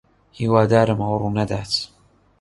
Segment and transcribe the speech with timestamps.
[0.37, 1.71] ھیوادارم ئەوە ڕوونەدات.